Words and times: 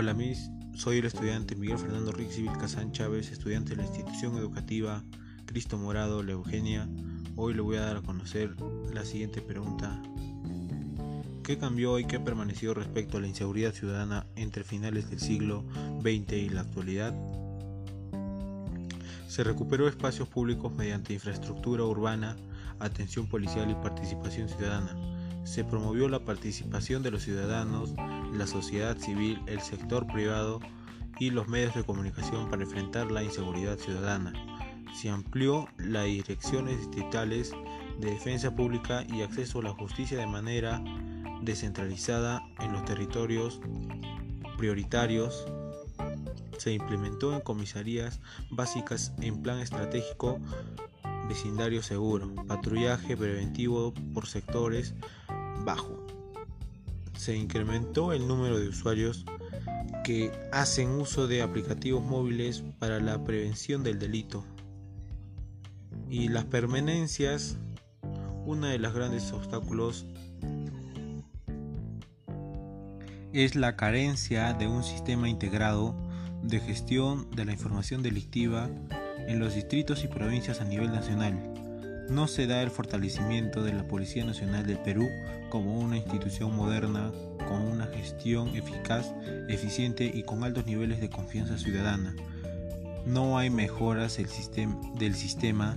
Hola 0.00 0.14
Miss, 0.14 0.48
soy 0.76 0.98
el 0.98 1.06
estudiante 1.06 1.56
Miguel 1.56 1.76
Fernando 1.76 2.12
Rixivil 2.12 2.52
Casán 2.52 2.92
Chávez, 2.92 3.32
estudiante 3.32 3.70
de 3.70 3.78
la 3.78 3.82
institución 3.82 4.38
educativa 4.38 5.02
Cristo 5.44 5.76
Morado, 5.76 6.22
La 6.22 6.30
Eugenia. 6.30 6.88
Hoy 7.34 7.54
le 7.54 7.62
voy 7.62 7.78
a 7.78 7.80
dar 7.80 7.96
a 7.96 8.02
conocer 8.02 8.54
la 8.94 9.04
siguiente 9.04 9.42
pregunta. 9.42 10.00
¿Qué 11.42 11.58
cambió 11.58 11.98
y 11.98 12.04
qué 12.04 12.20
permaneció 12.20 12.74
respecto 12.74 13.16
a 13.16 13.20
la 13.20 13.26
inseguridad 13.26 13.74
ciudadana 13.74 14.24
entre 14.36 14.62
finales 14.62 15.10
del 15.10 15.18
siglo 15.18 15.64
XX 16.00 16.32
y 16.34 16.48
la 16.50 16.60
actualidad? 16.60 17.12
Se 19.26 19.42
recuperó 19.42 19.88
espacios 19.88 20.28
públicos 20.28 20.72
mediante 20.72 21.12
infraestructura 21.12 21.82
urbana, 21.82 22.36
atención 22.78 23.26
policial 23.26 23.68
y 23.68 23.74
participación 23.74 24.48
ciudadana 24.48 25.17
se 25.48 25.64
promovió 25.64 26.10
la 26.10 26.26
participación 26.26 27.02
de 27.02 27.10
los 27.10 27.22
ciudadanos, 27.22 27.94
la 28.34 28.46
sociedad 28.46 28.98
civil, 28.98 29.40
el 29.46 29.62
sector 29.62 30.06
privado 30.06 30.60
y 31.18 31.30
los 31.30 31.48
medios 31.48 31.74
de 31.74 31.84
comunicación 31.84 32.50
para 32.50 32.64
enfrentar 32.64 33.10
la 33.10 33.22
inseguridad 33.22 33.78
ciudadana. 33.78 34.34
Se 34.94 35.08
amplió 35.08 35.66
las 35.78 36.04
direcciones 36.04 36.78
distritales 36.78 37.52
de 37.98 38.10
defensa 38.10 38.54
pública 38.54 39.06
y 39.08 39.22
acceso 39.22 39.60
a 39.60 39.62
la 39.62 39.70
justicia 39.70 40.18
de 40.18 40.26
manera 40.26 40.82
descentralizada 41.40 42.42
en 42.60 42.72
los 42.72 42.84
territorios 42.84 43.58
prioritarios. 44.58 45.46
Se 46.58 46.74
implementó 46.74 47.34
en 47.34 47.40
comisarías 47.40 48.20
básicas 48.50 49.14
en 49.22 49.40
plan 49.40 49.60
estratégico 49.60 50.40
vecindario 51.28 51.82
seguro, 51.82 52.34
patrullaje 52.46 53.16
preventivo 53.16 53.92
por 54.14 54.26
sectores, 54.26 54.94
bajo. 55.68 55.98
Se 57.14 57.36
incrementó 57.36 58.14
el 58.14 58.26
número 58.26 58.58
de 58.58 58.68
usuarios 58.68 59.26
que 60.02 60.32
hacen 60.50 60.88
uso 60.92 61.26
de 61.26 61.42
aplicativos 61.42 62.02
móviles 62.02 62.64
para 62.78 63.00
la 63.00 63.22
prevención 63.22 63.84
del 63.84 63.98
delito. 63.98 64.46
Y 66.08 66.28
las 66.28 66.46
permanencias, 66.46 67.58
uno 68.46 68.68
de 68.68 68.78
los 68.78 68.94
grandes 68.94 69.30
obstáculos 69.30 70.06
es 73.34 73.54
la 73.54 73.76
carencia 73.76 74.54
de 74.54 74.68
un 74.68 74.82
sistema 74.82 75.28
integrado 75.28 75.94
de 76.42 76.60
gestión 76.60 77.30
de 77.32 77.44
la 77.44 77.52
información 77.52 78.02
delictiva 78.02 78.70
en 79.26 79.38
los 79.38 79.54
distritos 79.54 80.02
y 80.02 80.08
provincias 80.08 80.62
a 80.62 80.64
nivel 80.64 80.90
nacional 80.92 81.67
no 82.08 82.26
se 82.26 82.46
da 82.46 82.62
el 82.62 82.70
fortalecimiento 82.70 83.62
de 83.62 83.72
la 83.72 83.86
Policía 83.86 84.24
Nacional 84.24 84.66
del 84.66 84.78
Perú 84.78 85.08
como 85.50 85.78
una 85.78 85.96
institución 85.96 86.54
moderna 86.54 87.12
con 87.48 87.62
una 87.62 87.86
gestión 87.86 88.54
eficaz, 88.56 89.12
eficiente 89.48 90.10
y 90.12 90.22
con 90.22 90.44
altos 90.44 90.66
niveles 90.66 91.00
de 91.00 91.10
confianza 91.10 91.58
ciudadana. 91.58 92.14
No 93.06 93.38
hay 93.38 93.50
mejoras 93.50 94.16
del 94.16 95.14
sistema 95.14 95.76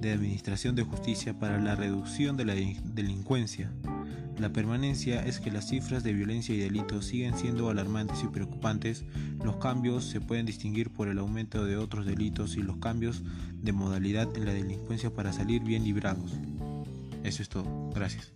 de 0.00 0.12
administración 0.12 0.74
de 0.74 0.82
justicia 0.82 1.34
para 1.34 1.58
la 1.58 1.74
reducción 1.74 2.36
de 2.36 2.44
la 2.44 2.54
delincuencia. 2.54 3.70
La 4.38 4.50
permanencia 4.50 5.24
es 5.24 5.40
que 5.40 5.50
las 5.50 5.68
cifras 5.68 6.02
de 6.02 6.12
violencia 6.12 6.54
y 6.54 6.58
delitos 6.58 7.06
siguen 7.06 7.38
siendo 7.38 7.70
alarmantes 7.70 8.22
y 8.22 8.26
preocupantes. 8.26 9.04
Los 9.42 9.56
cambios 9.56 10.04
se 10.04 10.20
pueden 10.20 10.44
distinguir 10.44 10.90
por 10.90 11.08
el 11.08 11.18
aumento 11.18 11.64
de 11.64 11.78
otros 11.78 12.04
delitos 12.04 12.56
y 12.56 12.62
los 12.62 12.76
cambios 12.76 13.22
de 13.62 13.72
modalidad 13.72 14.28
en 14.36 14.44
la 14.44 14.52
delincuencia 14.52 15.10
para 15.10 15.32
salir 15.32 15.62
bien 15.62 15.84
librados. 15.84 16.32
Eso 17.24 17.42
es 17.42 17.48
todo. 17.48 17.90
Gracias. 17.94 18.35